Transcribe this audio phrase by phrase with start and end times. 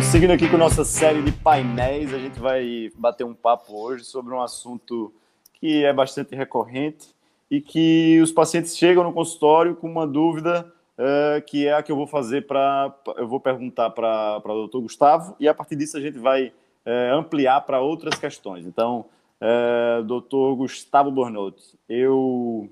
[0.00, 4.02] Bom, seguindo aqui com nossa série de painéis, a gente vai bater um papo hoje
[4.02, 5.12] sobre um assunto
[5.52, 7.08] que é bastante recorrente
[7.50, 11.92] e que os pacientes chegam no consultório com uma dúvida uh, que é a que
[11.92, 12.94] eu vou fazer para.
[13.18, 17.14] Eu vou perguntar para o doutor Gustavo e a partir disso a gente vai uh,
[17.14, 18.64] ampliar para outras questões.
[18.64, 19.04] Então,
[19.38, 22.70] uh, doutor Gustavo Bornotti, eu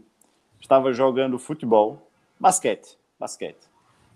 [0.59, 2.09] estava jogando futebol,
[2.41, 3.68] basquete, basquete.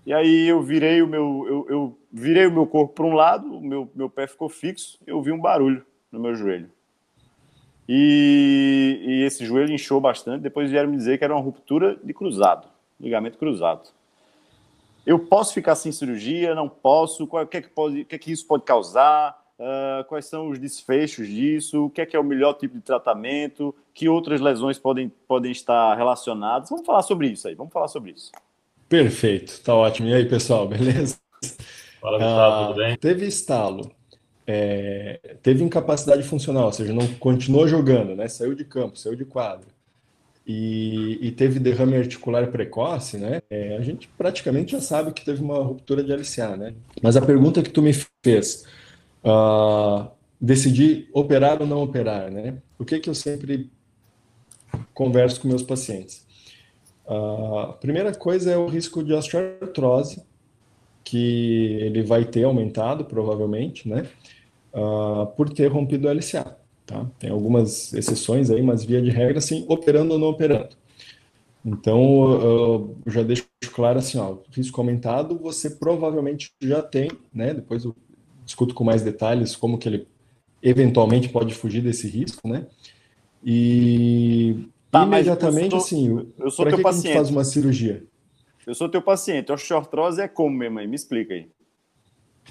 [0.05, 3.47] E aí eu virei o meu, eu, eu virei o meu corpo para um lado,
[3.57, 6.71] o meu, meu pé ficou fixo, eu vi um barulho no meu joelho.
[7.89, 10.43] E, e, esse joelho inchou bastante.
[10.43, 12.69] Depois vieram me dizer que era uma ruptura de cruzado,
[13.01, 13.91] ligamento cruzado.
[15.05, 16.55] Eu posso ficar sem cirurgia?
[16.55, 17.25] Não posso?
[17.25, 19.41] O que é que, pode, o que, é que isso pode causar?
[19.59, 21.87] Uh, quais são os desfechos disso?
[21.87, 23.75] O que é que é o melhor tipo de tratamento?
[23.93, 26.71] Que outras lesões podem, podem estar relacionadas?
[26.71, 27.55] Vamos falar sobre isso aí.
[27.55, 28.31] Vamos falar sobre isso.
[28.93, 30.07] Perfeito, tá ótimo.
[30.09, 31.17] E aí, pessoal, beleza?
[31.99, 32.97] Fala, Gustavo, ah, tudo bem?
[32.99, 33.91] Teve estalo,
[34.47, 38.29] é, teve incapacidade funcional, ou seja, não continuou jogando, né?
[38.29, 39.67] Saiu de campo, saiu de quadro.
[40.47, 43.41] E, e teve derrame articular precoce, né?
[43.49, 46.75] É, a gente praticamente já sabe que teve uma ruptura de LCA, né?
[47.03, 48.67] Mas a pergunta que tu me fez,
[49.25, 50.07] uh,
[50.39, 52.59] decidir operar ou não operar, né?
[52.79, 53.71] O que que eu sempre
[54.93, 56.31] converso com meus pacientes?
[57.07, 60.23] A primeira coisa é o risco de osteoartrose,
[61.05, 64.09] que ele vai ter aumentado, provavelmente, né?
[64.73, 66.57] Uh, por ter rompido o LCA.
[66.87, 67.07] Tá?
[67.19, 70.77] Tem algumas exceções aí, mas via de regra, sim, operando ou não operando.
[71.65, 77.55] Então, eu já deixo claro assim, ó, risco aumentado, você provavelmente já tem, né?
[77.55, 77.95] Depois eu
[78.45, 80.09] discuto com mais detalhes como que ele
[80.61, 82.67] eventualmente pode fugir desse risco, né?
[83.45, 87.07] E Tá, imediatamente, assim, eu sou teu que paciente.
[87.07, 88.05] gente faz uma cirurgia?
[88.67, 89.51] Eu sou teu paciente.
[89.51, 90.87] Osteoartrose é como, minha mãe?
[90.87, 91.49] Me explica aí.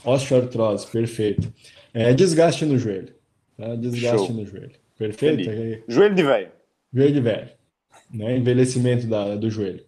[0.03, 1.53] Osteoartrose, perfeito.
[1.93, 3.13] É desgaste no joelho.
[3.55, 3.75] Tá?
[3.75, 4.35] Desgaste Show.
[4.35, 4.71] no joelho.
[4.97, 5.41] Perfeito?
[5.41, 5.83] Entendi.
[5.87, 6.51] Joelho de velho.
[6.91, 7.49] Joelho de velho.
[8.11, 8.37] Né?
[8.37, 9.85] Envelhecimento da, do joelho.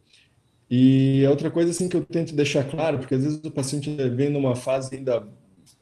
[0.69, 4.29] E outra coisa assim que eu tento deixar claro, porque às vezes o paciente vem
[4.29, 5.27] numa fase ainda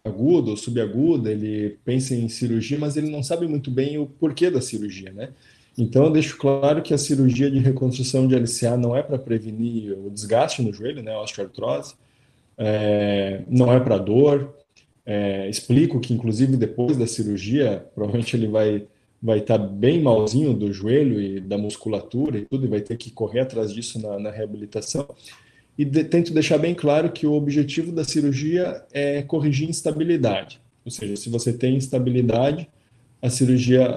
[0.06, 4.50] aguda ou subaguda, ele pensa em cirurgia, mas ele não sabe muito bem o porquê
[4.50, 5.34] da cirurgia, né?
[5.78, 9.98] Então, eu deixo claro que a cirurgia de reconstrução de LCA não é para prevenir
[9.98, 11.96] o desgaste no joelho, né, a osteoartrose,
[12.58, 14.56] é, não é para dor.
[15.06, 18.86] É, explico que, inclusive, depois da cirurgia, provavelmente ele vai
[19.22, 22.98] vai estar tá bem malzinho do joelho e da musculatura e tudo, e vai ter
[22.98, 25.08] que correr atrás disso na, na reabilitação.
[25.78, 30.60] E de, tento deixar bem claro que o objetivo da cirurgia é corrigir instabilidade.
[30.84, 32.68] Ou seja, se você tem instabilidade,
[33.22, 33.88] a cirurgia,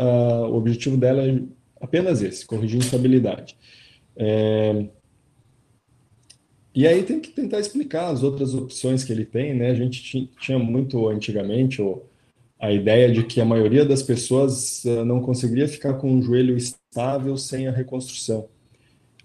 [0.50, 1.40] o objetivo dela é
[1.80, 3.56] Apenas esse, corrigir instabilidade.
[4.16, 4.86] É...
[6.74, 9.70] E aí tem que tentar explicar as outras opções que ele tem, né?
[9.70, 11.80] A gente tinha muito antigamente
[12.58, 16.56] a ideia de que a maioria das pessoas uh, não conseguiria ficar com um joelho
[16.56, 18.48] estável sem a reconstrução.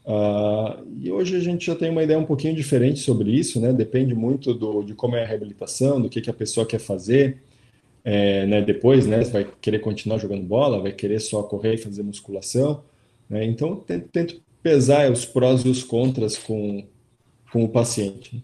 [0.06, 3.74] Uh, e hoje a gente já tem uma ideia um pouquinho diferente sobre isso, né?
[3.74, 7.42] Depende muito do, de como é a reabilitação, do que, que a pessoa quer fazer
[8.12, 12.02] é, né, depois, né, vai querer continuar jogando bola, vai querer só correr e fazer
[12.02, 12.84] musculação,
[13.30, 16.88] né, então tento, tento pesar os prós e os contras com,
[17.52, 18.44] com o paciente.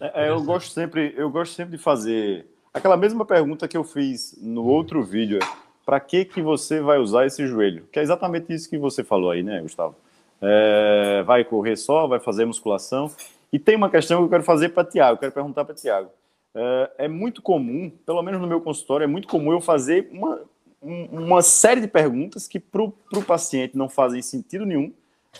[0.00, 3.84] É, é, eu gosto sempre, eu gosto sempre de fazer aquela mesma pergunta que eu
[3.84, 5.38] fiz no outro vídeo,
[5.84, 7.86] para que que você vai usar esse joelho?
[7.92, 9.94] Que é exatamente isso que você falou aí, né, Gustavo?
[10.40, 13.10] É, vai correr só, vai fazer musculação.
[13.52, 16.08] E tem uma questão que eu quero fazer para Tiago, quero perguntar para Tiago.
[16.56, 20.40] É, é muito comum, pelo menos no meu consultório, é muito comum eu fazer uma,
[20.80, 24.90] uma série de perguntas que para o paciente não fazem sentido nenhum,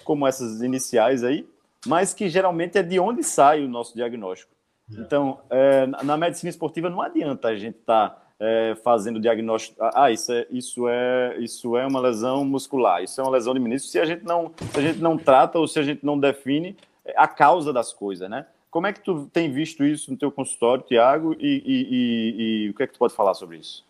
[0.04, 1.48] como essas iniciais aí,
[1.86, 4.52] mas que geralmente é de onde sai o nosso diagnóstico.
[4.94, 5.00] É.
[5.00, 9.82] Então, é, na medicina esportiva não adianta a gente estar tá, é, fazendo diagnóstico.
[9.82, 13.54] Ah, ah, isso é, isso, é, isso é uma lesão muscular, isso é uma lesão
[13.54, 13.88] de menisco.
[13.88, 16.76] Se a gente não, se a gente não trata ou se a gente não define
[17.16, 18.46] a causa das coisas, né?
[18.76, 22.68] Como é que tu tem visto isso no teu consultório, Tiago, e, e, e, e,
[22.68, 23.82] o que é que tu pode falar sobre isso?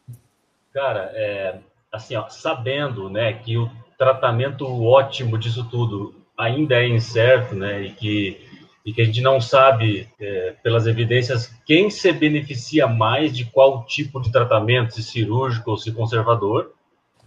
[0.72, 1.58] Cara, é,
[1.90, 3.68] assim, ó, sabendo né, que o
[3.98, 8.40] tratamento ótimo disso tudo ainda é incerto, né, e que,
[8.84, 13.84] e que a gente não sabe, é, pelas evidências, quem se beneficia mais de qual
[13.86, 16.75] tipo de tratamento, se cirúrgico ou se conservador,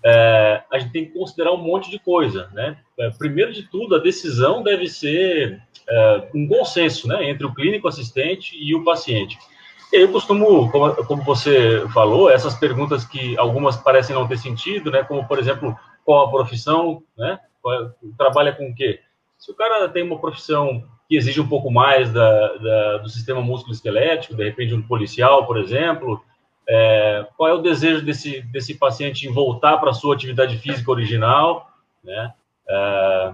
[0.04, 2.78] é, a gente tem que considerar um monte de coisa, né?
[2.98, 7.88] É, primeiro de tudo, a decisão deve ser é, um consenso, né, entre o clínico
[7.88, 9.38] assistente e o paciente.
[9.92, 15.04] Eu costumo, como, como, você falou, essas perguntas que algumas parecem não ter sentido, né,
[15.04, 15.76] como por exemplo,
[16.06, 19.00] qual a profissão, né, qual, trabalha com o quê?
[19.38, 23.42] Se o cara tem uma profissão que exige um pouco mais da, da, do sistema
[23.42, 26.24] músculo-esquelético, de repente um policial, por exemplo?
[26.72, 30.92] É, qual é o desejo desse, desse paciente em voltar para a sua atividade física
[30.92, 31.68] original,
[32.04, 32.32] né?
[32.70, 33.34] É,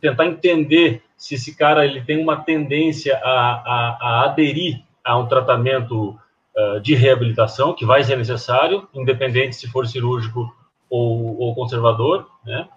[0.00, 5.26] tentar entender se esse cara ele tem uma tendência a, a, a aderir a um
[5.26, 6.18] tratamento
[6.56, 10.54] uh, de reabilitação que vai ser necessário, independente se for cirúrgico
[10.90, 12.68] ou, ou conservador, né?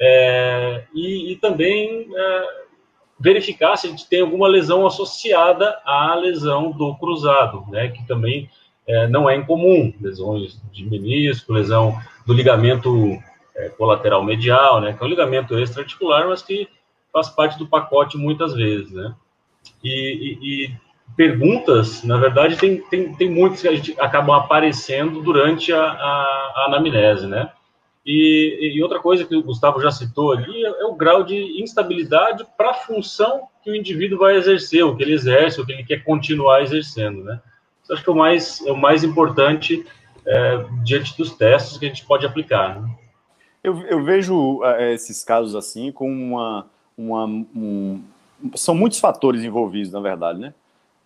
[0.00, 2.46] É, e, e, também é,
[3.18, 7.88] verificar se a gente tem alguma lesão associada à lesão do cruzado, né?
[7.88, 8.50] Que também
[8.86, 13.18] é, não é incomum, lesões de menisco, lesão do ligamento
[13.56, 14.92] é, colateral medial, né?
[14.92, 16.68] Que é um ligamento extraarticular, mas que
[17.12, 19.14] faz parte do pacote muitas vezes, né?
[19.82, 20.76] E, e, e
[21.16, 26.52] perguntas, na verdade, tem, tem, tem muitas que a gente acabam aparecendo durante a, a,
[26.56, 27.50] a anamnese, né?
[28.04, 31.62] E, e, outra coisa que o Gustavo já citou ali é, é o grau de
[31.62, 35.72] instabilidade para a função que o indivíduo vai exercer, o que ele exerce, o que
[35.72, 37.40] ele quer continuar exercendo, né?
[37.84, 39.86] Isso acho que é o mais, é o mais importante
[40.26, 42.90] é, diante dos testes que a gente pode aplicar, né?
[43.62, 46.66] Eu, eu vejo é, esses casos assim com uma,
[46.98, 48.02] uma um,
[48.54, 50.52] são muitos fatores envolvidos, na verdade, né?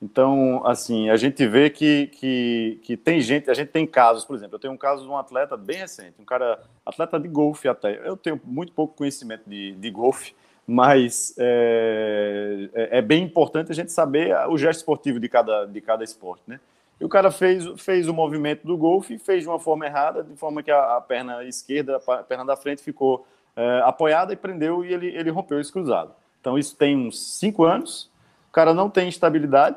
[0.00, 4.36] Então, assim, a gente vê que, que, que tem gente, a gente tem casos, por
[4.36, 7.68] exemplo, eu tenho um caso de um atleta bem recente, um cara, atleta de golfe
[7.68, 10.34] até, eu tenho muito pouco conhecimento de, de golfe,
[10.70, 15.80] mas é, é, é, bem importante a gente saber o gesto esportivo de cada, de
[15.80, 16.60] cada esporte, né?
[17.00, 20.36] E o cara fez, fez o movimento do golfe, fez de uma forma errada, de
[20.36, 23.26] forma que a, a perna esquerda, a perna da frente ficou
[23.56, 26.12] é, apoiada e prendeu e ele, ele rompeu esse cruzado.
[26.38, 28.10] Então, isso tem uns cinco anos,
[28.50, 29.76] o cara não tem estabilidade,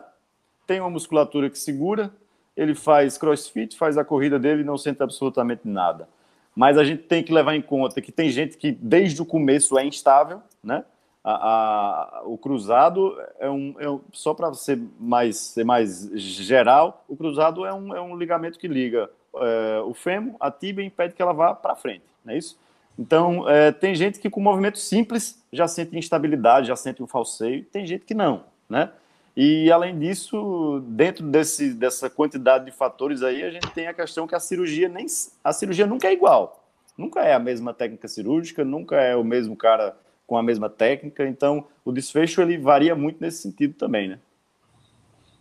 [0.67, 2.11] tem uma musculatura que segura,
[2.57, 6.09] ele faz crossfit, faz a corrida dele e não sente absolutamente nada.
[6.53, 9.79] Mas a gente tem que levar em conta que tem gente que desde o começo
[9.79, 10.83] é instável, né?
[11.23, 17.05] A, a, o cruzado é um, é um só para ser mais, ser mais geral,
[17.07, 20.87] o cruzado é um, é um ligamento que liga é, o fêmur, a tíbia e
[20.87, 22.57] impede que ela vá para frente, não é isso?
[22.97, 27.63] Então, é, tem gente que com movimento simples já sente instabilidade, já sente um falseio,
[27.65, 28.91] tem gente que não, né?
[29.35, 34.27] E, além disso, dentro desse, dessa quantidade de fatores aí, a gente tem a questão
[34.27, 35.05] que a cirurgia nem
[35.43, 36.65] a cirurgia nunca é igual.
[36.97, 39.95] Nunca é a mesma técnica cirúrgica, nunca é o mesmo cara
[40.31, 44.19] com a mesma técnica, então o desfecho ele varia muito nesse sentido também, né?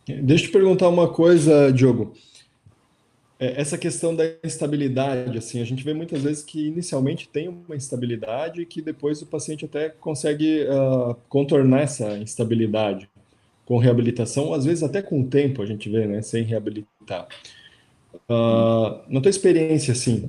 [0.05, 2.13] Deixa eu te perguntar uma coisa, Diogo.
[3.39, 7.77] É, essa questão da instabilidade, assim, a gente vê muitas vezes que inicialmente tem uma
[7.77, 13.09] instabilidade e que depois o paciente até consegue uh, contornar essa instabilidade
[13.65, 17.29] com reabilitação, às vezes até com o tempo a gente vê, né, sem reabilitar.
[18.29, 20.29] Uh, na tua experiência, assim,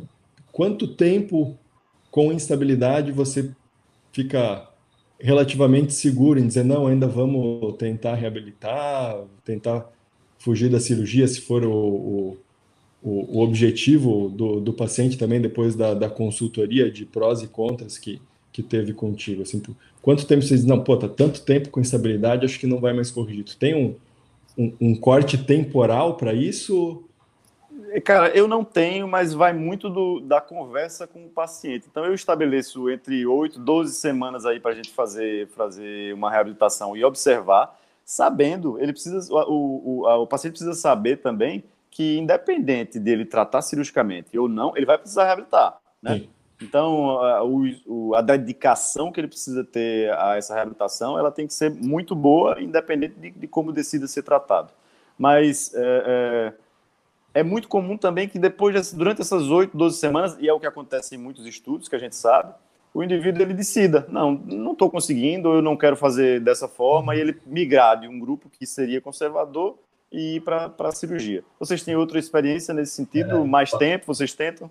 [0.51, 1.57] quanto tempo
[2.11, 3.49] com instabilidade você
[4.11, 4.67] fica
[5.19, 9.89] relativamente seguro em dizer, não, ainda vamos tentar reabilitar, tentar
[10.39, 12.37] fugir da cirurgia, se for o,
[13.03, 17.97] o, o objetivo do, do paciente também, depois da, da consultoria de prós e contras
[17.97, 18.19] que,
[18.51, 19.43] que teve contigo?
[19.43, 19.61] Assim,
[20.01, 22.93] quanto tempo você diz, não, pô, tá tanto tempo com instabilidade, acho que não vai
[22.93, 23.43] mais corrigir.
[23.43, 23.95] Tu tem um,
[24.57, 27.03] um, um corte temporal para isso?
[27.99, 31.87] Cara, eu não tenho, mas vai muito do, da conversa com o paciente.
[31.89, 36.95] Então, eu estabeleço entre 8 12 semanas aí para a gente fazer, fazer uma reabilitação
[36.95, 43.25] e observar, sabendo, ele precisa, o, o, o paciente precisa saber também que, independente dele
[43.25, 46.19] tratar cirurgicamente ou não, ele vai precisar reabilitar, né?
[46.19, 46.29] Sim.
[46.61, 51.53] Então, a, o, a, dedicação que ele precisa ter a essa reabilitação, ela tem que
[51.53, 54.71] ser muito boa, independente de, de como decida ser tratado.
[55.17, 56.53] Mas é, é,
[57.33, 60.67] é, muito comum também que depois, durante essas 8, 12 semanas, e é o que
[60.67, 62.53] acontece em muitos estudos, que a gente sabe,
[62.93, 67.19] o indivíduo ele decida, não, não estou conseguindo, eu não quero fazer dessa forma, e
[67.21, 69.77] ele migrar de um grupo que seria conservador
[70.11, 71.43] e ir para a cirurgia.
[71.57, 73.37] Vocês têm outra experiência nesse sentido?
[73.37, 74.05] É, mais tempo?
[74.07, 74.69] Vocês tentam?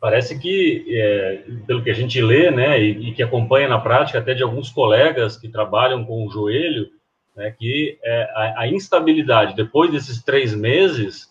[0.00, 4.18] Parece que, é, pelo que a gente lê, né, e, e, que acompanha na prática
[4.18, 6.88] até de alguns colegas que trabalham com o joelho,
[7.36, 11.28] né, que é, a, a, instabilidade depois desses três meses,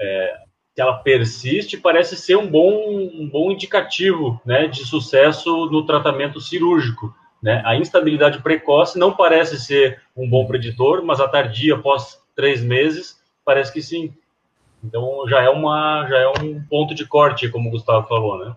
[0.00, 0.38] é,
[0.74, 2.70] se ela persiste, parece ser um bom,
[3.14, 7.12] um bom indicativo, né, de sucesso no tratamento cirúrgico.
[7.42, 7.62] Né?
[7.64, 13.20] A instabilidade precoce não parece ser um bom preditor, mas a tardia, após três meses,
[13.44, 14.14] parece que sim.
[14.82, 18.56] Então já é uma já é um ponto de corte, como o Gustavo falou, né?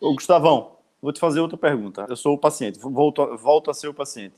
[0.00, 2.06] Ô, Gustavão, vou te fazer outra pergunta.
[2.08, 4.36] Eu sou o paciente, volto, volto a ser o paciente.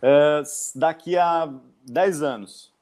[0.00, 0.42] É,
[0.74, 1.52] daqui a
[1.84, 2.72] 10 anos,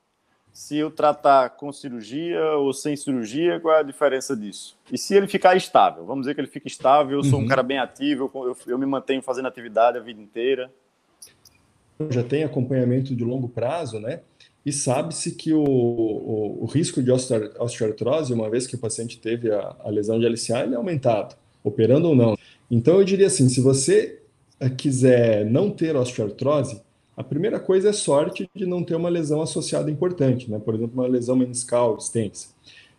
[0.54, 4.78] se eu tratar com cirurgia ou sem cirurgia, qual é a diferença disso?
[4.90, 6.04] E se ele ficar estável?
[6.06, 7.44] Vamos dizer que ele fica estável, eu sou uhum.
[7.44, 10.70] um cara bem ativo, eu, eu, me mantenho fazendo atividade a vida inteira.
[12.08, 14.20] já tem acompanhamento de longo prazo, né?
[14.64, 19.50] E sabe-se que o, o, o, risco de osteoartrose, uma vez que o paciente teve
[19.50, 21.34] a, a lesão de LCA, ele é aumentado,
[21.64, 22.38] operando ou não.
[22.70, 24.22] Então, eu diria assim: se você
[24.60, 26.80] eh, quiser não ter osteoartrose,
[27.16, 30.58] a primeira coisa é sorte de não ter uma lesão associada importante, né?
[30.58, 32.48] por exemplo, uma lesão meniscal extensa.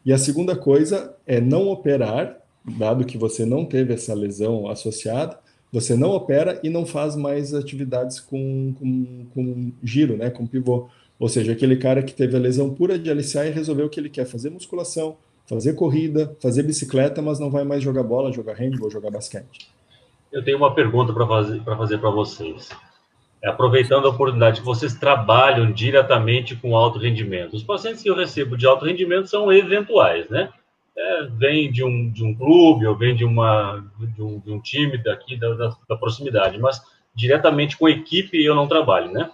[0.06, 2.38] E a segunda coisa é não operar,
[2.78, 5.38] dado que você não teve essa lesão associada,
[5.72, 10.30] você não opera e não faz mais atividades com, com, com giro, né?
[10.30, 10.88] com pivô.
[11.20, 14.10] Ou seja, aquele cara que teve a lesão pura de LCA e resolveu que ele
[14.10, 18.90] quer fazer musculação, fazer corrida, fazer bicicleta, mas não vai mais jogar bola, jogar handball,
[18.90, 19.70] jogar basquete.
[20.32, 22.70] Eu tenho uma pergunta para fazer para vocês.
[23.46, 27.56] É, aproveitando a oportunidade que vocês trabalham diretamente com alto rendimento.
[27.56, 30.50] Os pacientes que eu recebo de alto rendimento são eventuais, né?
[30.98, 34.60] É, vem de um, de um clube ou vem de, uma, de, um, de um
[34.60, 36.82] time daqui da, da, da, proximidade, mas
[37.14, 39.30] diretamente com equipe eu não trabalho, né?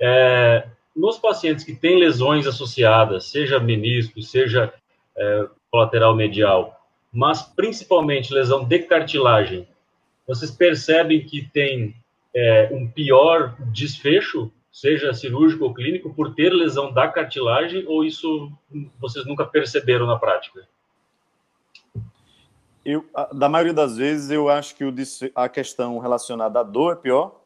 [0.00, 4.72] É, nos pacientes que têm lesões associadas, seja menisco, seja
[5.16, 6.80] é, colateral medial,
[7.12, 9.66] mas principalmente lesão de cartilagem,
[10.28, 11.96] vocês percebem que tem
[12.38, 18.52] é, um pior desfecho, seja cirúrgico ou clínico, por ter lesão da cartilagem, ou isso
[19.00, 20.68] vocês nunca perceberam na prática?
[22.84, 24.94] Eu, da maioria das vezes, eu acho que o,
[25.34, 27.40] a questão relacionada à dor é pior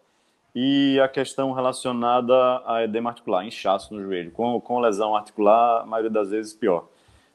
[0.55, 2.35] e a questão relacionada
[2.67, 4.31] a edema articular, inchaço no joelho.
[4.31, 6.87] Com, com lesão articular, a maioria das vezes, pior.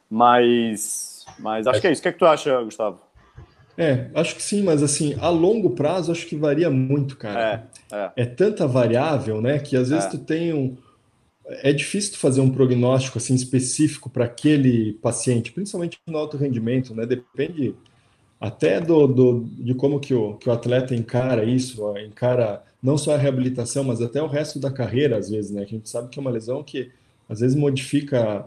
[0.09, 1.99] Mas, mas acho que é isso.
[1.99, 3.06] O que, é que tu acha, Gustavo?
[3.77, 7.69] É, acho que sim, mas assim, a longo prazo acho que varia muito, cara.
[7.91, 8.11] É, é.
[8.23, 10.09] é tanta variável, né, que às vezes é.
[10.09, 10.75] tu tem um.
[11.63, 16.93] É difícil tu fazer um prognóstico assim específico para aquele paciente, principalmente no alto rendimento,
[16.93, 17.05] né?
[17.05, 17.73] Depende
[18.39, 23.15] até do, do, de como que o, que o atleta encara isso, encara não só
[23.15, 25.63] a reabilitação, mas até o resto da carreira, às vezes, né?
[25.63, 26.91] Que a gente sabe que é uma lesão que
[27.29, 28.45] às vezes modifica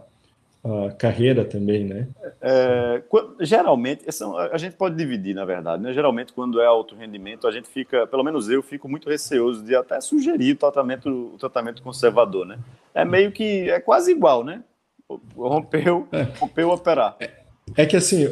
[0.63, 2.09] a carreira também, né?
[2.41, 3.03] É,
[3.41, 4.05] geralmente,
[4.53, 5.93] a gente pode dividir, na verdade, né?
[5.93, 9.75] Geralmente, quando é alto rendimento, a gente fica, pelo menos eu, fico muito receoso de
[9.75, 12.59] até sugerir o tratamento, o tratamento conservador, né?
[12.95, 14.63] É meio que, é quase igual, né?
[15.35, 16.23] Rompeu, é.
[16.39, 17.17] rompeu operar.
[17.21, 17.31] É,
[17.77, 18.27] é que assim,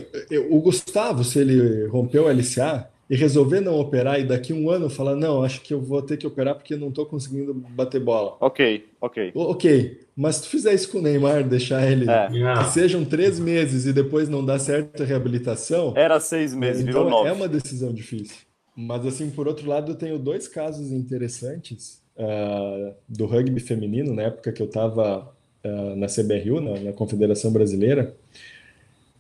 [0.51, 4.91] o Gustavo, se ele rompeu o LCA, e resolver não operar e daqui um ano
[4.91, 8.37] falar, não, acho que eu vou ter que operar porque não estou conseguindo bater bola.
[8.41, 9.33] Ok, ok.
[9.35, 12.29] Ok, mas se tu fizer isso com o Neymar, deixar ele é.
[12.29, 15.95] que sejam três meses e depois não dar certo a reabilitação...
[15.97, 17.29] Era seis meses, então virou nove.
[17.29, 18.37] É uma decisão difícil.
[18.77, 24.23] Mas assim, por outro lado, eu tenho dois casos interessantes uh, do rugby feminino, na
[24.23, 25.29] época que eu estava uh,
[25.65, 28.15] ah, na CBRU, na, na Confederação Brasileira,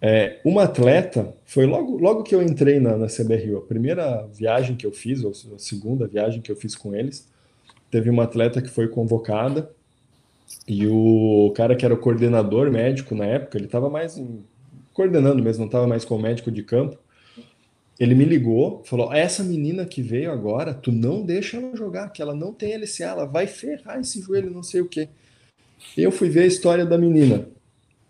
[0.01, 4.77] é, uma atleta, foi logo, logo que eu entrei na, na CBRU, a primeira viagem
[4.77, 7.29] que eu fiz, ou a segunda viagem que eu fiz com eles,
[7.91, 9.71] teve uma atleta que foi convocada
[10.67, 14.45] e o cara que era o coordenador médico na época, ele estava mais em,
[14.93, 16.97] coordenando mesmo, não estava mais com o médico de campo.
[17.99, 22.23] Ele me ligou, falou: essa menina que veio agora, tu não deixa ela jogar, que
[22.23, 25.09] ela não tem LCA, ela vai ferrar esse joelho, não sei o quê.
[25.97, 27.49] Eu fui ver a história da menina.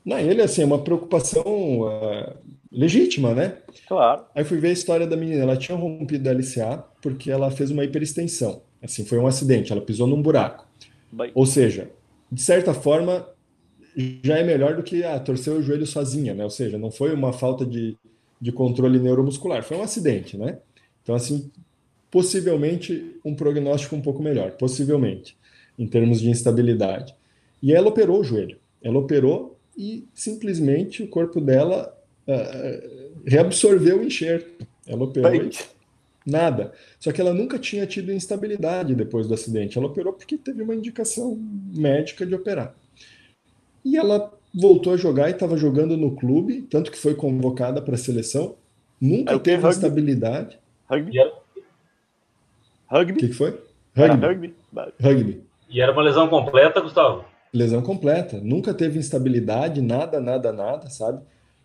[0.04, 2.34] Não, ele, assim, é uma preocupação uh,
[2.70, 3.58] legítima, né?
[3.86, 4.24] Claro.
[4.34, 5.42] Aí fui ver a história da menina.
[5.42, 8.62] Ela tinha rompido a LCA porque ela fez uma hiperextensão.
[8.82, 10.66] Assim, foi um acidente, ela pisou num buraco.
[11.10, 11.32] Bem.
[11.34, 11.90] Ou seja,
[12.30, 13.26] de certa forma,
[14.22, 16.44] já é melhor do que ah, torcer o joelho sozinha, né?
[16.44, 17.96] Ou seja, não foi uma falta de,
[18.40, 20.58] de controle neuromuscular, foi um acidente, né?
[21.02, 21.50] Então, assim,
[22.10, 25.36] possivelmente um prognóstico um pouco melhor, possivelmente,
[25.78, 27.14] em termos de instabilidade.
[27.62, 28.58] E ela operou o joelho.
[28.82, 34.66] Ela operou e simplesmente o corpo dela uh, reabsorveu o enxerto.
[34.84, 35.50] Ela operou e
[36.26, 36.72] nada.
[36.98, 39.78] Só que ela nunca tinha tido instabilidade depois do acidente.
[39.78, 41.38] Ela operou porque teve uma indicação
[41.72, 42.74] médica de operar.
[43.84, 47.94] E ela voltou a jogar e estava jogando no clube, tanto que foi convocada para
[47.94, 48.56] a seleção.
[49.00, 49.76] Nunca teve rugby.
[49.76, 50.58] instabilidade.
[50.90, 51.12] Rugby?
[52.90, 53.12] Rugby?
[53.12, 53.50] O que, que foi?
[53.96, 54.26] Rugby.
[54.26, 54.54] rugby.
[55.00, 55.42] Rugby.
[55.70, 57.24] E era uma lesão completa, Gustavo?
[57.52, 58.40] Lesão completa.
[58.40, 61.22] Nunca teve instabilidade, nada, nada, nada, sabe?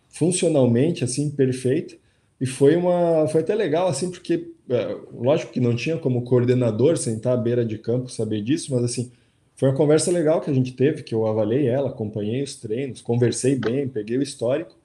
[0.08, 1.96] Funcionalmente, assim, perfeito.
[2.40, 3.26] E foi uma.
[3.28, 7.64] Foi até legal, assim, porque, é, lógico que não tinha como coordenador sentar à beira
[7.64, 9.10] de campo saber disso, mas, assim,
[9.56, 13.00] foi uma conversa legal que a gente teve, que eu avaliei ela, acompanhei os treinos,
[13.00, 14.76] conversei bem, peguei o histórico.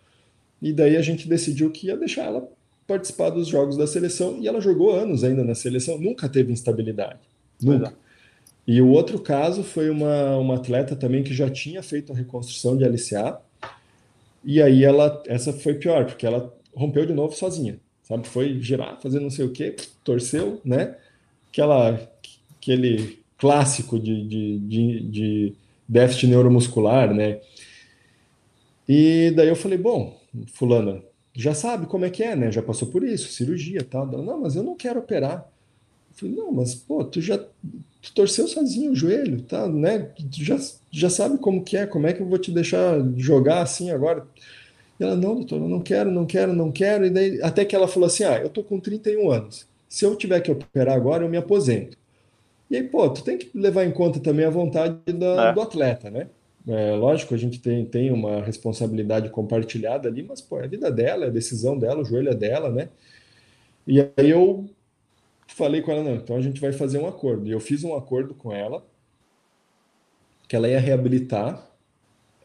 [0.62, 2.48] E daí a gente decidiu que ia deixar ela
[2.86, 4.38] participar dos jogos da seleção.
[4.40, 7.20] E ela jogou anos ainda na seleção, nunca teve instabilidade.
[7.62, 7.94] Nunca.
[8.70, 12.78] E o outro caso foi uma, uma atleta também que já tinha feito a reconstrução
[12.78, 13.42] de LCA.
[14.46, 18.28] E aí ela, essa foi pior, porque ela rompeu de novo sozinha, sabe?
[18.28, 20.96] Foi girar, fazer não sei o quê, torceu, né?
[21.52, 22.00] Aquela,
[22.56, 25.56] aquele clássico de, de, de, de
[25.88, 27.42] déficit neuromuscular, né?
[28.88, 30.16] E daí eu falei, bom,
[30.54, 31.02] fulana,
[31.34, 32.52] já sabe como é que é, né?
[32.52, 34.06] Já passou por isso, cirurgia tal.
[34.06, 35.52] Não, mas eu não quero operar.
[36.26, 37.38] Eu falei, não, mas pô, tu já
[38.02, 40.00] tu torceu sozinho o joelho, tá, né?
[40.32, 40.58] Tu já,
[40.90, 44.26] já sabe como que é, como é que eu vou te deixar jogar assim agora?
[45.00, 47.06] E ela, não, doutor, eu não quero, não quero, não quero.
[47.06, 49.68] E daí, até que ela falou assim: ah, eu tô com 31 anos.
[49.88, 51.98] Se eu tiver que operar agora, eu me aposento.
[52.70, 55.54] E aí, pô, tu tem que levar em conta também a vontade da, é.
[55.54, 56.28] do atleta, né?
[56.68, 60.92] É, lógico, a gente tem, tem uma responsabilidade compartilhada ali, mas pô, é a vida
[60.92, 62.90] dela, é a decisão dela, o joelho é dela, né?
[63.88, 64.70] E aí eu
[65.56, 67.48] falei com ela, não, então a gente vai fazer um acordo.
[67.48, 68.86] E eu fiz um acordo com ela,
[70.48, 71.68] que ela ia reabilitar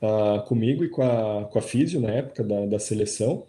[0.02, 3.44] uh, comigo e com a, com a Físio na época da, da seleção.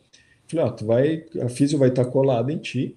[0.48, 2.96] Falei, ó, tu vai, a Físio vai estar colada em ti,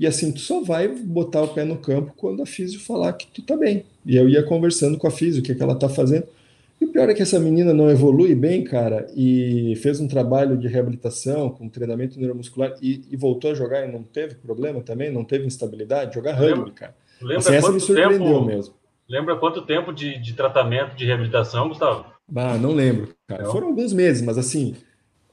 [0.00, 3.26] e assim, tu só vai botar o pé no campo quando a Físio falar que
[3.26, 3.84] tu tá bem.
[4.06, 6.26] E eu ia conversando com a Físio, o que, é que ela tá fazendo.
[6.80, 10.56] E o pior é que essa menina não evolui bem, cara, e fez um trabalho
[10.56, 15.12] de reabilitação com treinamento neuromuscular e, e voltou a jogar e não teve problema também,
[15.12, 16.96] não teve instabilidade, jogar rugby, cara.
[17.20, 18.74] Lembra assim, essa me surpreendeu tempo, mesmo.
[19.06, 22.06] Lembra quanto tempo de, de tratamento de reabilitação, Gustavo?
[22.34, 23.42] Ah, não lembro, cara.
[23.42, 23.52] Não.
[23.52, 24.74] Foram alguns meses, mas assim,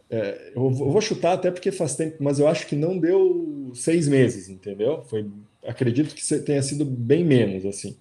[0.09, 4.07] é, eu vou chutar até porque faz tempo, mas eu acho que não deu seis
[4.07, 5.03] meses, entendeu?
[5.03, 5.25] Foi,
[5.65, 7.97] acredito que tenha sido bem menos, assim.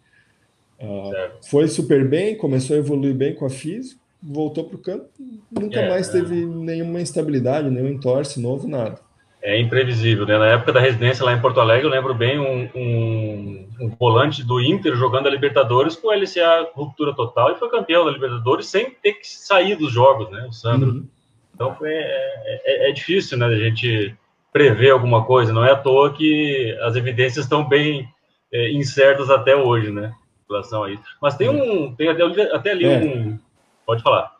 [0.80, 5.08] Uh, foi super bem, começou a evoluir bem com a física, voltou para o campo,
[5.50, 6.46] nunca é, mais teve é.
[6.46, 9.00] nenhuma instabilidade, nenhum entorse novo, nada.
[9.42, 10.36] É imprevisível, né?
[10.38, 14.42] Na época da residência lá em Porto Alegre, eu lembro bem um, um, um volante
[14.42, 18.90] do Inter jogando a Libertadores com LCA ruptura total e foi campeão da Libertadores sem
[18.90, 20.46] ter que sair dos jogos, né?
[20.48, 20.90] O Sandro.
[20.90, 21.06] Uhum.
[21.54, 23.46] Então foi, é, é, é difícil, né?
[23.46, 24.16] A gente
[24.52, 25.52] prever alguma coisa.
[25.52, 28.08] Não é à toa que as evidências estão bem
[28.52, 30.12] é, incertas até hoje, né?
[30.48, 31.02] Relação a isso.
[31.20, 31.94] Mas tem um.
[31.94, 32.22] Tem até,
[32.54, 32.98] até ali é.
[32.98, 33.38] um.
[33.84, 34.36] Pode falar.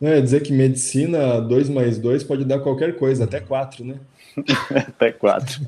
[0.00, 3.98] É dizer que medicina 2 mais 2 pode dar qualquer coisa, até 4, né?
[4.88, 5.60] até 4.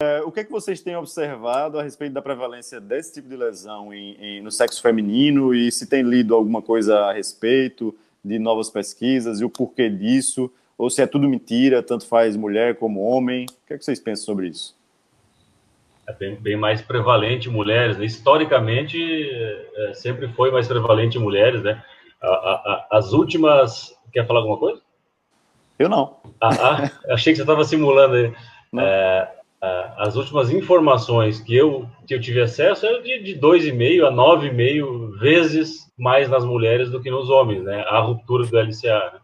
[0.00, 3.36] É, o que, é que vocês têm observado a respeito da prevalência desse tipo de
[3.36, 8.38] lesão em, em, no sexo feminino e se tem lido alguma coisa a respeito de
[8.38, 10.50] novas pesquisas e o porquê disso?
[10.76, 13.44] Ou se é tudo mentira, tanto faz mulher como homem?
[13.44, 14.74] O que, é que vocês pensam sobre isso?
[16.10, 17.96] É bem, bem, mais prevalente mulheres.
[17.96, 18.04] Né?
[18.04, 18.98] Historicamente,
[19.76, 21.82] é, sempre foi mais prevalente mulheres, né?
[22.20, 23.96] A, a, a, as últimas...
[24.12, 24.80] Quer falar alguma coisa?
[25.78, 26.16] Eu não.
[26.40, 28.32] Ah, ah achei que você estava simulando aí.
[28.78, 29.28] É,
[29.98, 35.18] as últimas informações que eu, que eu tive acesso eram de, de 2,5 a 9,5
[35.18, 37.84] vezes mais nas mulheres do que nos homens, né?
[37.88, 39.10] A ruptura do LCA.
[39.12, 39.20] Né?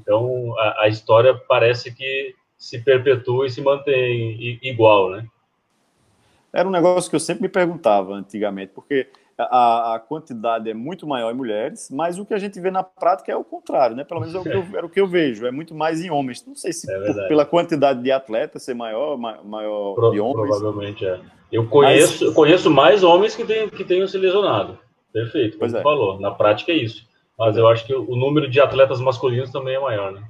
[0.00, 5.26] Então, a, a história parece que se perpetua e se mantém igual, né?
[6.52, 11.06] Era um negócio que eu sempre me perguntava antigamente, porque a, a, quantidade é muito
[11.06, 14.04] maior em mulheres, mas o que a gente vê na prática é o contrário, né?
[14.04, 16.10] Pelo menos é o que eu, era o que eu vejo, é muito mais em
[16.10, 16.44] homens.
[16.46, 20.48] Não sei se é por, pela quantidade de atletas ser maior, maior Pro, de homens.
[20.48, 21.18] Provavelmente é.
[21.50, 22.22] Eu conheço, mas...
[22.22, 24.78] eu conheço mais homens que, tem, que tenham se lesionado.
[25.12, 25.82] Perfeito, como você é.
[25.82, 26.20] falou.
[26.20, 27.06] Na prática é isso.
[27.38, 30.22] Mas eu acho que o número de atletas masculinos também é maior, né?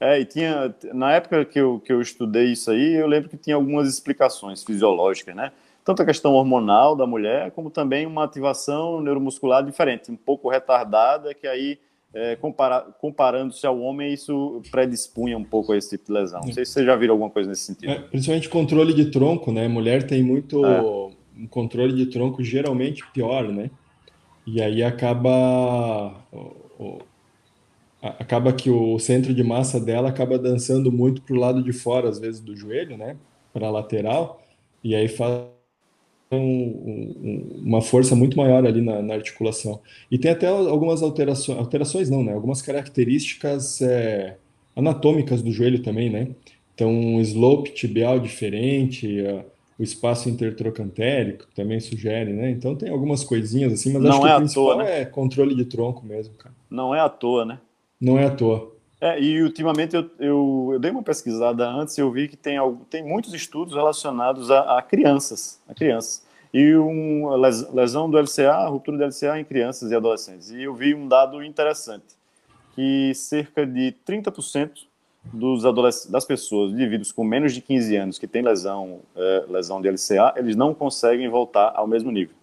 [0.00, 3.36] É, e tinha, na época que eu, que eu estudei isso aí, eu lembro que
[3.36, 5.50] tinha algumas explicações fisiológicas, né?
[5.84, 11.34] Tanto a questão hormonal da mulher, como também uma ativação neuromuscular diferente, um pouco retardada,
[11.34, 11.78] que aí,
[12.14, 16.42] é, compara, comparando-se ao homem, isso predispunha um pouco a esse tipo de lesão.
[16.44, 17.90] Não sei se você já viram alguma coisa nesse sentido.
[17.90, 19.66] É, principalmente controle de tronco, né?
[19.66, 20.64] Mulher tem muito.
[20.64, 20.80] É.
[21.40, 23.70] Um controle de tronco geralmente pior, né?
[24.44, 26.12] E aí acaba
[28.02, 32.08] acaba que o centro de massa dela acaba dançando muito para o lado de fora,
[32.08, 33.16] às vezes, do joelho, né?
[33.52, 34.42] Para a lateral,
[34.84, 35.46] e aí faz
[36.30, 39.80] um, um, uma força muito maior ali na, na, articulação.
[40.10, 42.32] E tem até algumas alterações, alterações não, né?
[42.32, 44.36] Algumas características é,
[44.76, 46.28] anatômicas do joelho também, né?
[46.74, 49.20] Então, um slope tibial diferente,
[49.78, 52.50] o espaço intertrocantérico também sugere, né?
[52.50, 55.00] Então tem algumas coisinhas assim, mas não acho que é o principal toa, né?
[55.00, 56.54] é controle de tronco mesmo, cara.
[56.68, 57.58] Não é à toa, né?
[58.00, 58.72] Não é à toa.
[59.00, 62.58] É, e ultimamente eu, eu, eu, dei uma pesquisada antes e eu vi que tem,
[62.90, 66.26] tem muitos estudos relacionados a, a crianças, a crianças.
[66.52, 70.50] E uma lesão do LCA, ruptura do LCA em crianças e adolescentes.
[70.50, 72.06] E eu vi um dado interessante,
[72.74, 74.70] que cerca de 30%
[75.32, 75.62] dos
[76.06, 80.34] das pessoas, indivíduos com menos de 15 anos que têm lesão, é, lesão de LCA,
[80.36, 82.34] eles não conseguem voltar ao mesmo nível.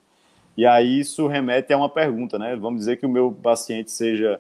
[0.55, 2.55] E aí isso remete a uma pergunta, né?
[2.55, 4.39] Vamos dizer que o meu paciente seja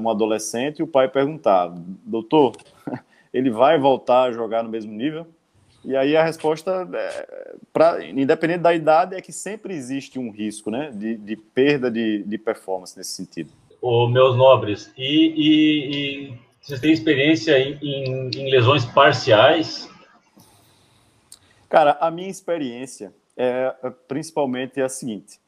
[0.00, 1.72] um adolescente e o pai perguntar,
[2.04, 2.56] doutor,
[3.32, 5.26] ele vai voltar a jogar no mesmo nível?
[5.84, 10.70] E aí a resposta, é, pra, independente da idade, é que sempre existe um risco
[10.70, 13.52] né, de, de perda de, de performance nesse sentido.
[13.82, 19.90] Ô, meus nobres, e, e, e vocês têm experiência em, em, em, lesões parciais?
[21.68, 25.38] Cara, a minha experiência é, é principalmente a seguinte.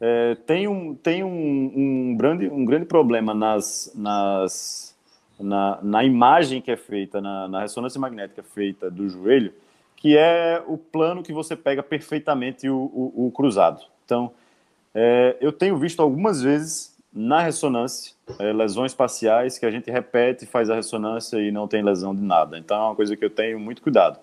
[0.00, 4.96] É, tem um, tem um, um, grande, um grande problema nas, nas,
[5.38, 9.52] na, na imagem que é feita, na, na ressonância magnética feita do joelho,
[9.96, 13.82] que é o plano que você pega perfeitamente o, o, o cruzado.
[14.04, 14.32] Então,
[14.94, 20.46] é, eu tenho visto algumas vezes na ressonância é, lesões parciais que a gente repete,
[20.46, 22.58] faz a ressonância e não tem lesão de nada.
[22.58, 24.18] Então, é uma coisa que eu tenho muito cuidado.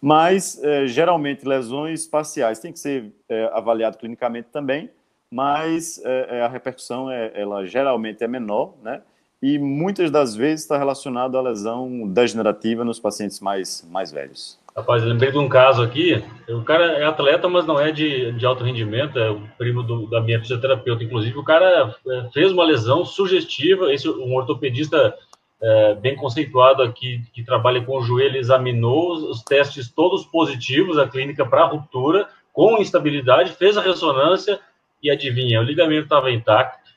[0.00, 4.90] Mas, é, geralmente, lesões parciais têm que ser é, avaliado clinicamente também,
[5.30, 9.02] mas é, é, a repercussão, é, ela geralmente é menor, né?
[9.42, 14.58] E muitas das vezes está relacionado à lesão degenerativa nos pacientes mais, mais velhos.
[14.76, 16.22] Rapaz, lembrei de um caso aqui.
[16.48, 20.06] O cara é atleta, mas não é de, de alto rendimento, é o primo do,
[20.08, 21.02] da minha fisioterapeuta.
[21.02, 23.92] Inclusive, o cara é, fez uma lesão sugestiva.
[23.92, 25.16] Esse um ortopedista
[25.62, 31.08] é, bem conceituado aqui, que trabalha com o joelho, examinou os testes todos positivos, a
[31.08, 34.60] clínica para ruptura, com instabilidade, fez a ressonância
[35.02, 36.90] e adivinha, o ligamento estava intacto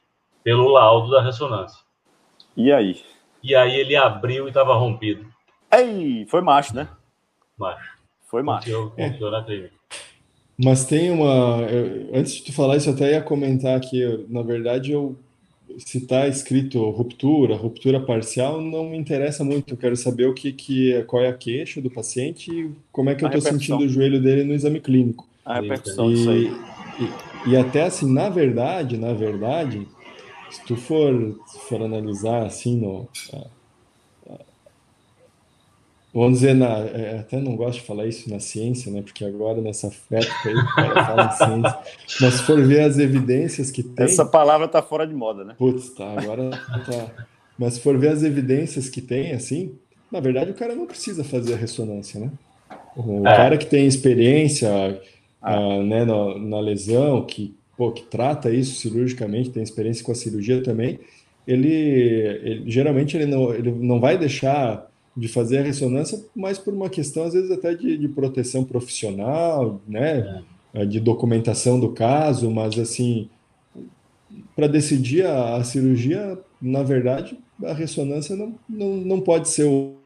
[0.44, 1.80] pelo laudo da ressonância.
[2.56, 3.02] E aí?
[3.42, 5.26] E aí ele abriu e estava rompido.
[5.72, 6.88] Ei, foi macho, né?
[7.58, 7.98] Macho.
[8.30, 8.92] Foi macho.
[8.96, 9.74] Confiou, na clínica.
[10.58, 11.58] Mas tem uma.
[12.14, 15.18] Antes de tu falar isso, eu até ia comentar que, na verdade, eu
[15.80, 19.74] se está escrito ruptura, ruptura parcial, não me interessa muito.
[19.74, 23.10] Eu quero saber o que, que é, qual é a queixa do paciente e como
[23.10, 25.28] é que a eu estou sentindo o joelho dele no exame clínico.
[25.44, 26.52] A repercussão e, disso aí.
[27.00, 29.88] E, e, até assim, na verdade, na verdade,
[30.50, 31.36] se tu for,
[31.68, 33.08] for analisar assim no,
[36.14, 39.02] Vamos dizer, na, é, até não gosto de falar isso na ciência, né?
[39.02, 41.80] Porque agora nessa época aí o cara fala em ciência.
[42.22, 44.06] Mas se for ver as evidências que tem.
[44.06, 45.56] Essa palavra tá fora de moda, né?
[45.58, 47.26] Putz, tá, agora tá.
[47.58, 49.74] Mas se for ver as evidências que tem, assim,
[50.12, 52.30] na verdade o cara não precisa fazer a ressonância, né?
[52.96, 53.36] O é.
[53.36, 54.70] cara que tem experiência
[55.44, 55.84] ah.
[55.84, 60.64] né, na, na, lesão, que, pô, que trata isso cirurgicamente, tem experiência com a cirurgia
[60.64, 61.00] também,
[61.46, 66.74] ele, ele geralmente ele não, ele não vai deixar de fazer a ressonância, mas por
[66.74, 70.42] uma questão, às vezes, até de, de proteção profissional, né?
[70.74, 70.86] É.
[70.86, 73.30] De documentação do caso, mas assim,
[74.56, 79.98] para decidir a, a, cirurgia, na verdade, a ressonância não, não, não pode ser o,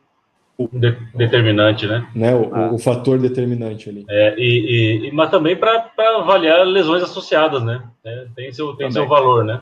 [0.57, 0.67] o
[1.13, 2.07] determinante, né?
[2.15, 2.73] né o, ah.
[2.73, 4.05] o, fator determinante ali.
[4.09, 7.83] É, e, e mas também para avaliar lesões associadas, né?
[8.03, 9.61] É, tem seu, tem seu valor, né?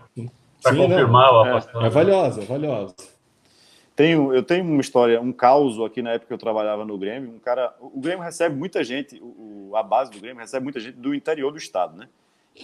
[0.63, 1.83] Para confirmar não, o afastamento.
[1.83, 2.95] É, é valiosa, é valiosa.
[3.95, 7.31] Tenho, eu tenho uma história, um caos aqui na época que eu trabalhava no Grêmio.
[7.31, 10.97] Um cara, o Grêmio recebe muita gente, o, a base do Grêmio recebe muita gente
[10.97, 12.07] do interior do estado, né?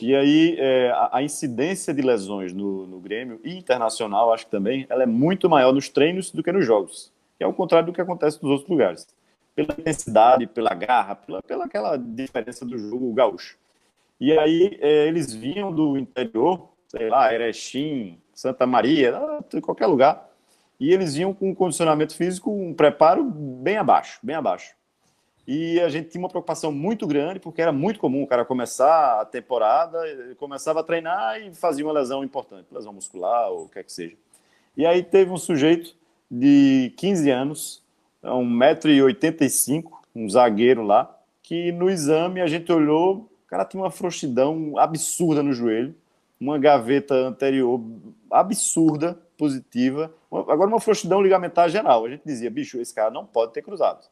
[0.01, 4.51] E aí é, a, a, incidência de lesões no, no, Grêmio e internacional, acho que
[4.51, 7.11] também, ela é muito maior nos treinos do que nos jogos,
[7.41, 9.07] que é o contrário do que acontece nos outros lugares.
[9.55, 13.57] Pela intensidade, pela garra, pela, pela aquela diferença do jogo gaúcho.
[14.19, 19.19] E aí é, eles vinham do interior, sei lá, Erechim, Santa Maria,
[19.63, 20.29] qualquer lugar,
[20.79, 24.75] e eles vinham com um condicionamento físico, um preparo bem abaixo, bem abaixo.
[25.47, 29.19] E a gente tinha uma preocupação muito grande, porque era muito comum o cara começar
[29.19, 29.99] a temporada,
[30.37, 33.91] começava a treinar e fazia uma lesão importante, lesão muscular ou o que quer que
[33.91, 34.15] seja.
[34.77, 35.99] E aí teve um sujeito
[36.31, 37.83] de 15 anos,
[38.23, 39.83] 1,85m,
[40.15, 41.13] um zagueiro lá,
[41.43, 45.93] que no exame a gente olhou, o cara tinha uma frouxidão absurda no joelho,
[46.39, 47.83] uma gaveta anterior
[48.31, 50.13] absurda, positiva.
[50.31, 52.05] Agora, uma frouxidão ligamentar geral.
[52.05, 54.07] A gente dizia, bicho, esse cara não pode ter cruzado.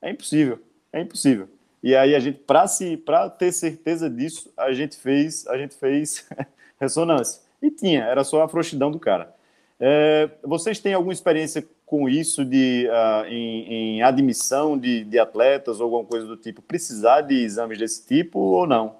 [0.00, 0.60] É impossível,
[0.92, 1.48] é impossível.
[1.82, 5.74] E aí a gente, para se, para ter certeza disso, a gente fez, a gente
[5.74, 6.26] fez
[6.80, 7.42] ressonância.
[7.60, 9.33] E tinha, era só a frouxidão do cara.
[9.78, 15.80] É, vocês têm alguma experiência com isso de uh, em, em, admissão de, de atletas
[15.80, 18.96] ou alguma coisa do tipo precisar de exames desse tipo ou não?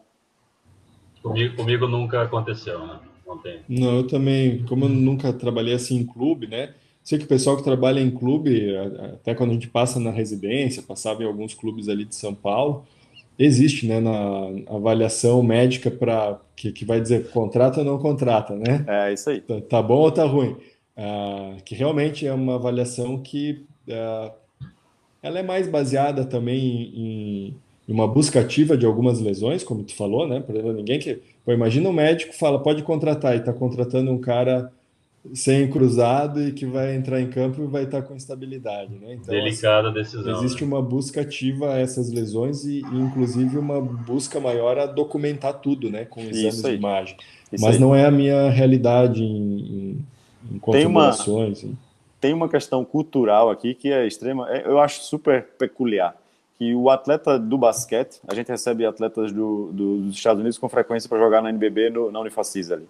[1.23, 2.99] Comigo, comigo nunca aconteceu, né?
[3.27, 3.61] Não tem.
[3.69, 6.75] Não, eu também, como eu nunca trabalhei assim em clube, né?
[7.03, 8.75] Sei que o pessoal que trabalha em clube,
[9.15, 12.87] até quando a gente passa na residência, passava em alguns clubes ali de São Paulo,
[13.39, 18.85] existe, né, na avaliação médica para que, que vai dizer contrata ou não contrata, né?
[18.87, 19.41] É isso aí.
[19.41, 20.57] Tá, tá bom ou tá ruim?
[20.97, 24.33] Ah, que realmente é uma avaliação que ah,
[25.23, 27.57] ela é mais baseada também em,
[27.89, 30.41] em uma busca ativa de algumas lesões, como tu falou, né?
[30.41, 34.19] Por exemplo, ninguém que Pô, imagina um médico fala, pode contratar, e está contratando um
[34.19, 34.73] cara
[35.33, 39.15] sem cruzado e que vai entrar em campo e vai estar com estabilidade, né?
[39.15, 40.37] Então, Delicada assim, decisão.
[40.39, 40.67] Existe né?
[40.67, 45.91] uma busca ativa a essas lesões e, e, inclusive, uma busca maior a documentar tudo,
[45.91, 46.05] né?
[46.05, 47.17] Com exames de imagem.
[47.51, 47.81] Isso Mas aí.
[47.81, 50.07] não é a minha realidade em, em,
[50.53, 51.61] em configurações.
[51.61, 51.79] Tem uma,
[52.21, 56.15] tem uma questão cultural aqui que é extrema, é, eu acho super peculiar
[56.59, 60.69] que o atleta do basquete, a gente recebe atletas do, do, dos Estados Unidos com
[60.69, 62.89] frequência para jogar na NBB no, na Unifacis ali.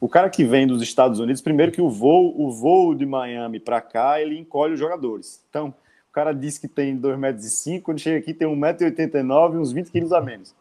[0.00, 3.60] O cara que vem dos Estados Unidos, primeiro que o voo, o voo de Miami
[3.60, 5.44] para cá, ele encolhe os jogadores.
[5.50, 5.74] Então,
[6.08, 9.72] o cara diz que tem 2,5 metros, e quando chega aqui tem 1,89m e uns
[9.72, 10.54] 20 quilos a menos.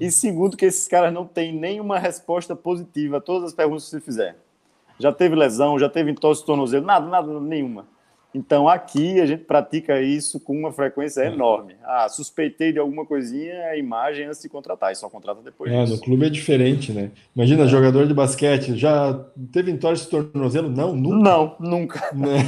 [0.00, 3.90] E segundo, que esses caras não têm nenhuma resposta positiva a todas as perguntas que
[3.90, 4.36] você fizer.
[4.98, 7.86] Já teve lesão, já teve entorse de tornozelo, nada, nada, nenhuma.
[8.34, 11.74] Então, aqui a gente pratica isso com uma frequência enorme.
[11.84, 15.70] Ah, suspeitei de alguma coisinha, a imagem antes de contratar, e só contrata depois.
[15.70, 15.96] É, disso.
[15.96, 17.10] no clube é diferente, né?
[17.36, 17.68] Imagina, é.
[17.68, 19.14] jogador de basquete, já
[19.52, 20.70] teve entorse de tornozelo?
[20.70, 21.18] Não, nunca.
[21.18, 22.10] Não, nunca.
[22.14, 22.38] Né?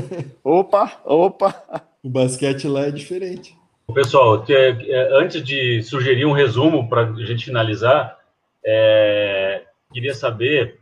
[0.42, 1.54] opa, opa.
[2.02, 3.54] O basquete lá é diferente.
[3.92, 8.18] Pessoal, é, antes de sugerir um resumo para a gente finalizar,
[8.64, 10.78] é, queria saber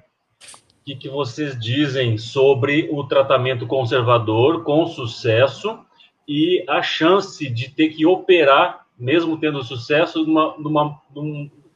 [0.84, 5.78] que, que vocês dizem sobre o tratamento conservador com sucesso
[6.26, 11.02] e a chance de ter que operar, mesmo tendo sucesso, numa, numa,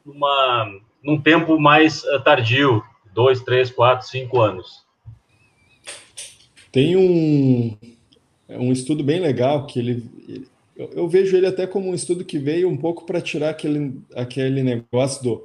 [0.04, 4.84] numa, num tempo mais eh, tardio, dois, três, quatro, cinco anos?
[6.70, 7.76] Tem um,
[8.48, 12.38] um estudo bem legal que ele, eu, eu vejo ele até como um estudo que
[12.38, 15.44] veio um pouco para tirar aquele, aquele negócio do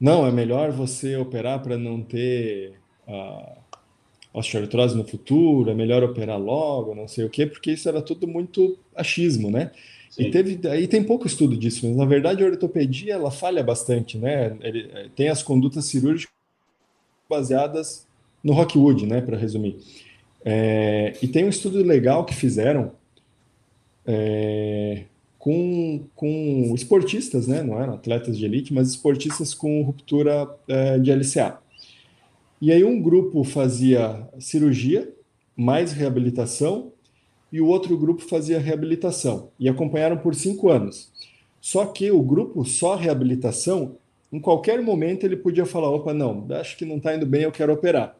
[0.00, 2.74] não, é melhor você operar para não ter
[3.08, 3.56] a
[4.32, 8.28] osteoartrose no futuro, é melhor operar logo, não sei o quê, porque isso era tudo
[8.28, 9.70] muito achismo, né?
[10.10, 10.24] Sim.
[10.24, 14.18] E teve, aí tem pouco estudo disso, mas na verdade a ortopedia ela falha bastante,
[14.18, 14.56] né?
[14.60, 16.34] Ele, é, tem as condutas cirúrgicas
[17.28, 18.06] baseadas
[18.42, 19.20] no Rockwood, né?
[19.20, 19.76] Para resumir.
[20.44, 22.92] É, e tem um estudo legal que fizeram
[24.06, 25.04] é,
[25.38, 27.62] com, com esportistas, né?
[27.62, 31.58] Não eram atletas de elite, mas esportistas com ruptura é, de LCA.
[32.60, 35.12] E aí um grupo fazia cirurgia,
[35.56, 36.92] mais reabilitação,
[37.52, 39.50] e o outro grupo fazia reabilitação.
[39.58, 41.10] E acompanharam por cinco anos.
[41.60, 43.96] Só que o grupo só reabilitação,
[44.32, 47.52] em qualquer momento ele podia falar: opa, não, acho que não está indo bem, eu
[47.52, 48.16] quero operar.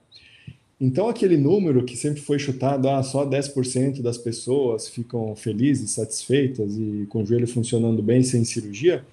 [0.80, 6.76] Então, aquele número que sempre foi chutado, ah, só 10% das pessoas ficam felizes, satisfeitas
[6.78, 9.04] e com o joelho funcionando bem sem cirurgia,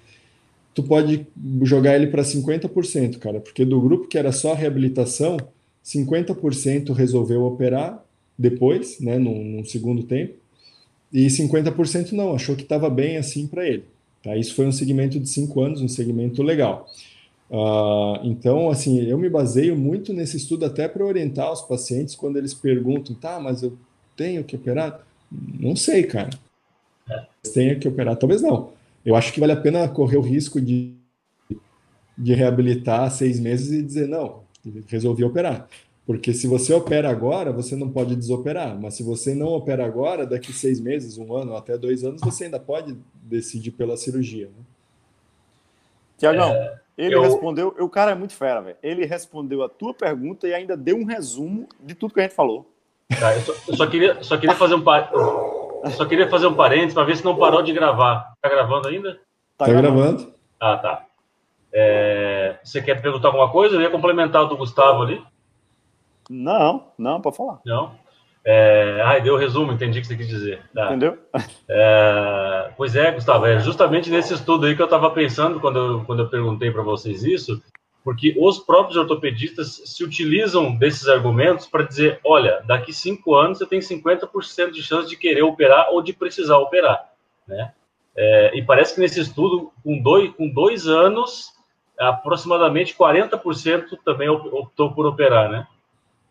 [0.76, 1.26] tu pode
[1.62, 5.38] jogar ele para 50%, cara, porque do grupo que era só reabilitação,
[5.82, 8.04] 50% resolveu operar
[8.38, 10.34] depois, né, num, num segundo tempo,
[11.10, 13.84] e 50% não, achou que estava bem assim para ele.
[14.22, 14.36] Tá?
[14.36, 16.86] Isso foi um segmento de cinco anos, um segmento legal.
[17.50, 22.36] Uh, então, assim, eu me baseio muito nesse estudo até para orientar os pacientes quando
[22.36, 23.72] eles perguntam, tá, mas eu
[24.14, 25.00] tenho que operar?
[25.32, 26.30] Não sei, cara.
[27.08, 27.24] É.
[27.54, 28.75] Tenho que operar, talvez não
[29.06, 30.96] eu acho que vale a pena correr o risco de,
[32.18, 34.42] de reabilitar seis meses e dizer, não,
[34.88, 35.68] resolvi operar.
[36.04, 38.76] Porque se você opera agora, você não pode desoperar.
[38.80, 42.44] Mas se você não opera agora, daqui seis meses, um ano, até dois anos, você
[42.44, 44.46] ainda pode decidir pela cirurgia.
[44.46, 44.64] Né?
[46.18, 47.22] Tiagão, é, ele eu...
[47.22, 47.74] respondeu.
[47.78, 48.76] O cara é muito fera, velho.
[48.82, 52.34] Ele respondeu a tua pergunta e ainda deu um resumo de tudo que a gente
[52.34, 52.68] falou.
[53.20, 54.82] Tá, eu, só, eu só, queria, só queria fazer um.
[55.90, 58.32] Só queria fazer um parênteses para ver se não parou de gravar.
[58.40, 59.20] Tá gravando ainda?
[59.56, 60.32] Tá, tá gravando.
[60.60, 61.04] Ah, tá.
[61.72, 62.56] É...
[62.62, 63.76] Você quer perguntar alguma coisa?
[63.76, 65.22] Eu ia complementar o do Gustavo ali.
[66.28, 67.60] Não, não, pode falar.
[67.64, 67.92] Não.
[68.44, 69.02] É...
[69.04, 70.62] Ai, deu o resumo, entendi o que você quis dizer.
[70.74, 70.86] Tá.
[70.86, 71.18] Entendeu?
[71.68, 72.70] É...
[72.76, 76.22] Pois é, Gustavo, é justamente nesse estudo aí que eu estava pensando quando eu, quando
[76.22, 77.62] eu perguntei para vocês isso,
[78.06, 83.66] porque os próprios ortopedistas se utilizam desses argumentos para dizer: olha, daqui cinco anos você
[83.66, 87.12] tem 50% de chance de querer operar ou de precisar operar,
[87.48, 87.72] né?
[88.16, 91.52] É, e parece que nesse estudo, com dois, com dois anos,
[91.98, 95.66] aproximadamente 40% também optou por operar, né?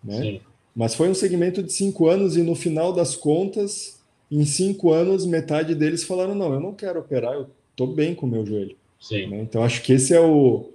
[0.01, 0.17] né?
[0.17, 0.41] Sim.
[0.73, 5.25] Mas foi um segmento de cinco anos e no final das contas, em cinco anos,
[5.25, 8.77] metade deles falaram: não, eu não quero operar, eu estou bem com o meu joelho.
[8.97, 9.27] Sim.
[9.27, 9.41] Né?
[9.41, 10.71] Então acho que esse é o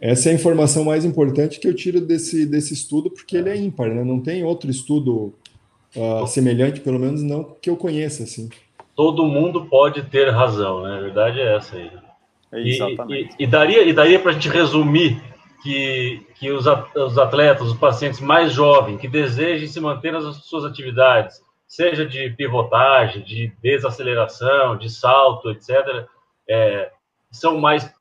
[0.00, 3.56] essa é a informação mais importante que eu tiro desse, desse estudo, porque ele é
[3.56, 4.04] ímpar, né?
[4.04, 5.34] Não tem outro estudo
[5.96, 8.48] uh, semelhante, pelo menos não que eu conheça, assim.
[8.94, 10.98] Todo mundo pode ter razão, né?
[10.98, 11.90] A verdade é essa aí.
[12.52, 13.34] É exatamente.
[13.38, 15.22] E, e, e daria, e daria para a gente resumir
[15.62, 20.64] que, que os, os atletas, os pacientes mais jovens, que desejem se manter nas suas
[20.64, 26.06] atividades, seja de pivotagem, de desaceleração, de salto, etc.,
[26.48, 26.90] é,
[27.30, 27.92] são mais é,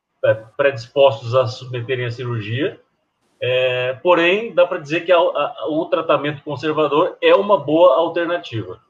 [0.57, 2.79] predispostos a submeterem a cirurgia
[3.41, 8.81] É, porém, dá para dizer que a, a, o tratamento conservador é uma boa alternativa.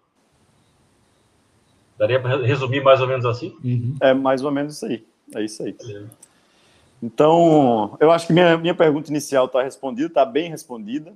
[1.97, 3.55] Daria para resumir mais ou menos assim?
[3.63, 3.95] Uhum.
[4.01, 5.05] É mais ou menos isso aí.
[5.35, 5.75] É isso aí.
[5.87, 6.03] É.
[7.03, 11.13] Então, eu acho que minha, minha pergunta inicial está respondida, está bem respondida.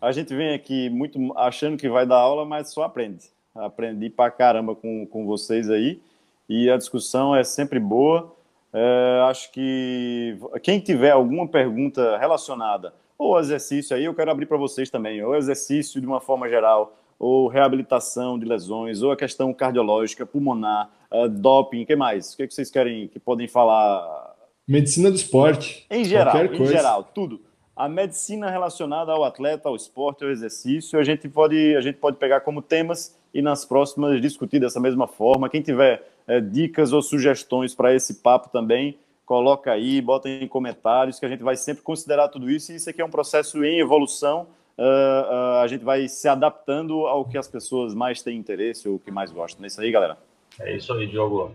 [0.00, 3.30] A gente vem aqui muito achando que vai dar aula, mas só aprende.
[3.54, 6.00] Aprendi pra caramba com, com vocês aí.
[6.48, 8.33] E a discussão é sempre boa.
[8.76, 14.56] É, acho que quem tiver alguma pergunta relacionada ou exercício aí, eu quero abrir para
[14.56, 19.54] vocês também, ou exercício de uma forma geral, ou reabilitação de lesões, ou a questão
[19.54, 22.34] cardiológica, pulmonar, uh, doping, o que mais?
[22.34, 24.34] O que, que vocês querem que podem falar?
[24.66, 25.86] Medicina do esporte.
[25.88, 27.40] Em geral, em geral, tudo.
[27.76, 32.16] A medicina relacionada ao atleta, ao esporte, ao exercício, a gente pode, a gente pode
[32.16, 35.48] pegar como temas e nas próximas discutir dessa mesma forma.
[35.48, 41.18] Quem tiver é, dicas ou sugestões para esse papo também, coloca aí, bota em comentários,
[41.18, 42.72] que a gente vai sempre considerar tudo isso.
[42.72, 44.46] E isso aqui é um processo em evolução.
[44.76, 48.98] Uh, uh, a gente vai se adaptando ao que as pessoas mais têm interesse ou
[48.98, 49.64] que mais gostam.
[49.64, 50.18] É isso aí, galera.
[50.60, 51.54] É isso aí, Diogo.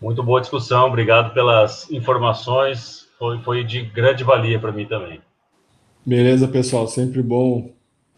[0.00, 0.86] Muito boa discussão.
[0.86, 3.08] Obrigado pelas informações.
[3.18, 5.20] Foi, foi de grande valia para mim também.
[6.04, 6.86] Beleza, pessoal.
[6.86, 7.72] Sempre bom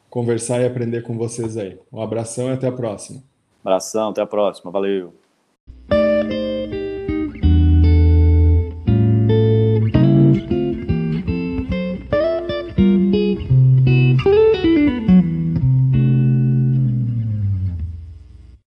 [0.09, 1.79] conversar e aprender com vocês aí.
[1.92, 3.23] Um abração e até a próxima.
[3.64, 4.71] Abração, até a próxima.
[4.71, 5.26] Valeu.